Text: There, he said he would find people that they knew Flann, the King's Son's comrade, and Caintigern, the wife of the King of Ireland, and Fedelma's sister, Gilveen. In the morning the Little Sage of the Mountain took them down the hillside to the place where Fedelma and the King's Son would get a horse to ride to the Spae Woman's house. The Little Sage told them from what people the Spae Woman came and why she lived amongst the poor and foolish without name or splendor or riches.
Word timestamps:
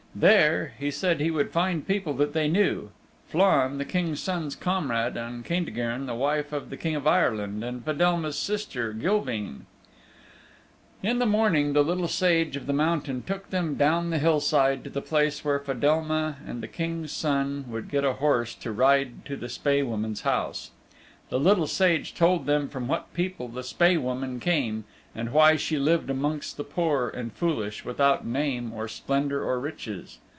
There, 0.13 0.73
he 0.77 0.91
said 0.91 1.21
he 1.21 1.31
would 1.31 1.51
find 1.51 1.87
people 1.87 2.13
that 2.15 2.33
they 2.33 2.49
knew 2.49 2.91
Flann, 3.29 3.77
the 3.77 3.85
King's 3.85 4.19
Son's 4.19 4.57
comrade, 4.57 5.15
and 5.15 5.45
Caintigern, 5.45 6.05
the 6.05 6.13
wife 6.15 6.51
of 6.51 6.69
the 6.69 6.75
King 6.75 6.95
of 6.97 7.07
Ireland, 7.07 7.63
and 7.63 7.81
Fedelma's 7.85 8.37
sister, 8.37 8.91
Gilveen. 8.91 9.67
In 11.01 11.19
the 11.19 11.25
morning 11.25 11.71
the 11.71 11.81
Little 11.81 12.09
Sage 12.09 12.57
of 12.57 12.67
the 12.67 12.73
Mountain 12.73 13.23
took 13.23 13.51
them 13.51 13.75
down 13.75 14.09
the 14.09 14.19
hillside 14.19 14.83
to 14.83 14.89
the 14.89 15.01
place 15.01 15.45
where 15.45 15.59
Fedelma 15.59 16.39
and 16.45 16.61
the 16.61 16.67
King's 16.67 17.13
Son 17.13 17.63
would 17.69 17.89
get 17.89 18.03
a 18.03 18.15
horse 18.15 18.53
to 18.55 18.73
ride 18.73 19.23
to 19.23 19.37
the 19.37 19.47
Spae 19.47 19.81
Woman's 19.81 20.21
house. 20.21 20.71
The 21.29 21.39
Little 21.39 21.67
Sage 21.67 22.13
told 22.13 22.45
them 22.45 22.67
from 22.67 22.89
what 22.89 23.13
people 23.13 23.47
the 23.47 23.63
Spae 23.63 23.95
Woman 23.95 24.41
came 24.41 24.83
and 25.15 25.31
why 25.31 25.55
she 25.57 25.77
lived 25.77 26.09
amongst 26.09 26.55
the 26.57 26.63
poor 26.63 27.07
and 27.09 27.31
foolish 27.33 27.83
without 27.85 28.25
name 28.25 28.71
or 28.73 28.87
splendor 28.89 29.43
or 29.43 29.59
riches. 29.59 30.19